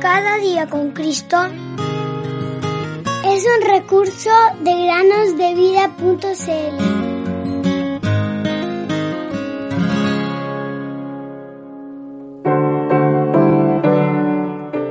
[0.00, 1.36] Cada día con Cristo
[3.24, 4.30] es un recurso
[4.62, 6.76] de granosdevida.cl.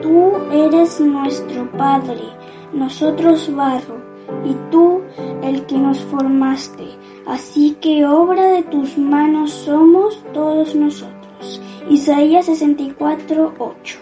[0.01, 2.23] Tú eres nuestro Padre,
[2.73, 4.01] nosotros barro,
[4.43, 5.01] y tú
[5.41, 11.61] el que nos formaste Así que obra de tus manos somos todos nosotros.
[11.89, 13.99] Isaías 64, 8.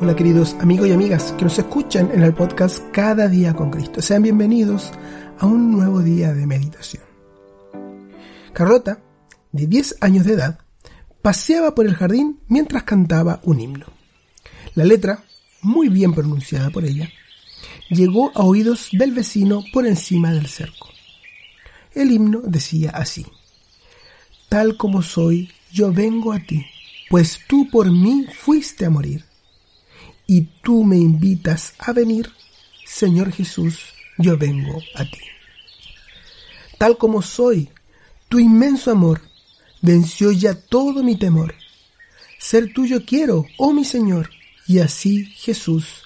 [0.00, 4.02] Hola queridos amigos y amigas que nos escuchan en el podcast Cada día con Cristo.
[4.02, 4.90] Sean bienvenidos
[5.38, 7.04] a un nuevo día de meditación.
[8.52, 8.98] Carlota,
[9.52, 10.58] de 10 años de edad,
[11.22, 13.86] paseaba por el jardín mientras cantaba un himno.
[14.74, 15.22] La letra,
[15.62, 17.08] muy bien pronunciada por ella,
[17.90, 20.88] llegó a oídos del vecino por encima del cerco.
[21.94, 23.26] El himno decía así,
[24.48, 26.64] Tal como soy, yo vengo a ti,
[27.08, 29.24] pues tú por mí fuiste a morir,
[30.26, 32.30] y tú me invitas a venir,
[32.86, 33.80] Señor Jesús,
[34.18, 35.20] yo vengo a ti.
[36.78, 37.70] Tal como soy,
[38.28, 39.20] tu inmenso amor
[39.82, 41.54] venció ya todo mi temor.
[42.38, 44.30] Ser tuyo quiero, oh mi Señor,
[44.66, 46.02] y así, Jesús,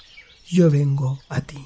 [0.48, 1.58] yo vengo a ti.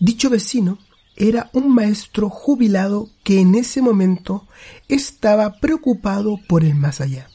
[0.00, 0.78] Dicho vecino
[1.16, 4.48] era un maestro jubilado que en ese momento
[4.88, 7.28] estaba preocupado por el más allá.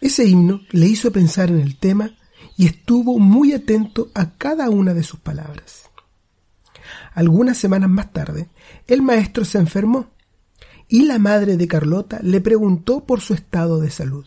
[0.00, 2.16] Ese himno le hizo pensar en el tema
[2.56, 5.90] y estuvo muy atento a cada una de sus palabras.
[7.14, 8.48] Algunas semanas más tarde,
[8.86, 10.10] el maestro se enfermó
[10.88, 14.26] y la madre de Carlota le preguntó por su estado de salud.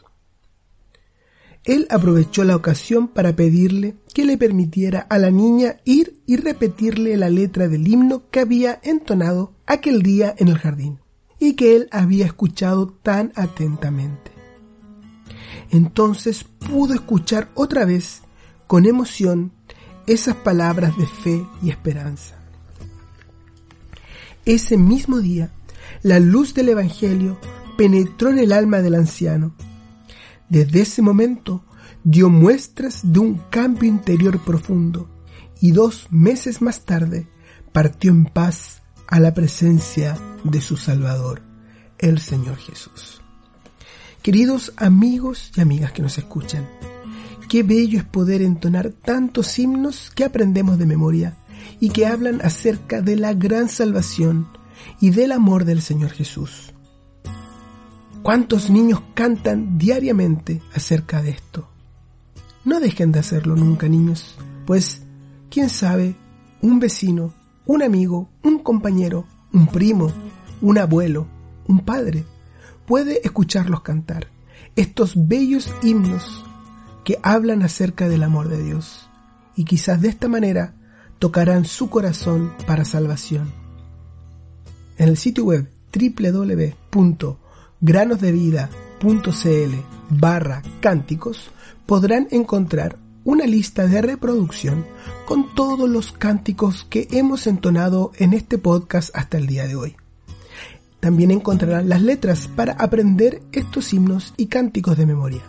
[1.65, 7.15] Él aprovechó la ocasión para pedirle que le permitiera a la niña ir y repetirle
[7.15, 10.99] la letra del himno que había entonado aquel día en el jardín
[11.39, 14.31] y que él había escuchado tan atentamente.
[15.71, 18.21] Entonces pudo escuchar otra vez
[18.67, 19.53] con emoción
[20.05, 22.35] esas palabras de fe y esperanza.
[24.45, 25.51] Ese mismo día,
[26.01, 27.39] la luz del Evangelio
[27.77, 29.55] penetró en el alma del anciano
[30.49, 31.63] desde ese momento
[32.03, 35.09] dio muestras de un cambio interior profundo
[35.61, 37.27] y dos meses más tarde
[37.71, 41.41] partió en paz a la presencia de su Salvador,
[41.97, 43.21] el Señor Jesús.
[44.21, 46.67] Queridos amigos y amigas que nos escuchan,
[47.49, 51.37] qué bello es poder entonar tantos himnos que aprendemos de memoria
[51.79, 54.47] y que hablan acerca de la gran salvación
[54.99, 56.72] y del amor del Señor Jesús.
[58.23, 61.67] ¿Cuántos niños cantan diariamente acerca de esto?
[62.63, 65.01] No dejen de hacerlo nunca, niños, pues,
[65.49, 66.15] quién sabe,
[66.61, 67.33] un vecino,
[67.65, 70.09] un amigo, un compañero, un primo,
[70.61, 71.27] un abuelo,
[71.67, 72.23] un padre,
[72.85, 74.27] puede escucharlos cantar
[74.77, 76.45] estos bellos himnos
[77.03, 79.09] que hablan acerca del amor de Dios
[79.53, 80.75] y quizás de esta manera
[81.19, 83.51] tocarán su corazón para salvación.
[84.97, 87.42] En el sitio web www
[87.83, 89.75] granosdevida.cl
[90.09, 91.51] barra cánticos
[91.85, 94.85] podrán encontrar una lista de reproducción
[95.25, 99.95] con todos los cánticos que hemos entonado en este podcast hasta el día de hoy.
[101.01, 105.41] También encontrarán las letras para aprender estos himnos y cánticos de memoria.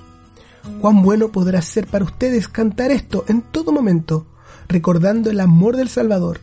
[0.80, 4.26] Cuán bueno podrá ser para ustedes cantar esto en todo momento,
[4.66, 6.40] recordando el amor del Salvador,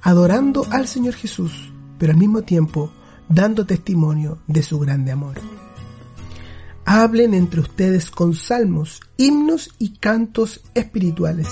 [0.00, 2.90] adorando al Señor Jesús, pero al mismo tiempo
[3.28, 5.36] dando testimonio de su grande amor.
[6.84, 11.48] Hablen entre ustedes con salmos, himnos y cantos espirituales,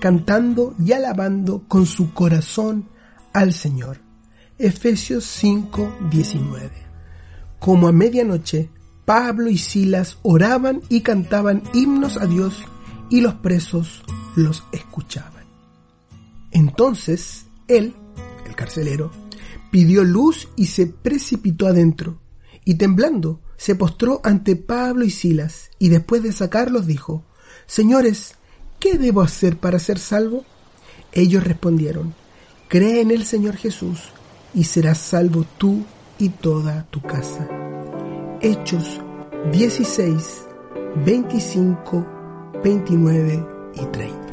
[0.00, 2.88] cantando y alabando con su corazón
[3.32, 4.00] al Señor.
[4.58, 6.70] Efesios 5, 19.
[7.58, 8.70] Como a medianoche,
[9.04, 12.62] Pablo y Silas oraban y cantaban himnos a Dios
[13.08, 14.02] y los presos
[14.36, 15.44] los escuchaban.
[16.50, 17.94] Entonces, él,
[18.46, 19.10] el carcelero,
[19.70, 22.20] pidió luz y se precipitó adentro,
[22.64, 27.24] y temblando se postró ante Pablo y Silas, y después de sacarlos dijo,
[27.66, 28.34] Señores,
[28.78, 30.44] ¿qué debo hacer para ser salvo?
[31.12, 32.14] Ellos respondieron,
[32.68, 34.10] Cree en el Señor Jesús,
[34.54, 35.84] y serás salvo tú
[36.18, 37.48] y toda tu casa.
[38.40, 39.00] Hechos
[39.52, 40.46] 16,
[41.04, 42.06] 25,
[42.62, 44.27] 29 y 30.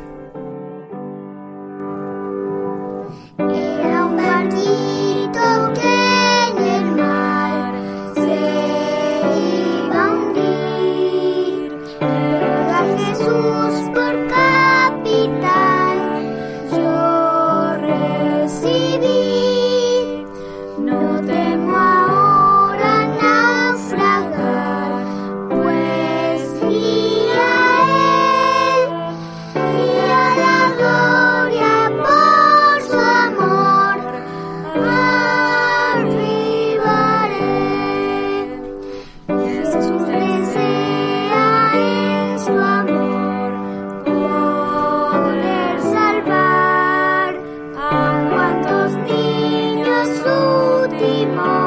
[50.97, 51.64] 的梦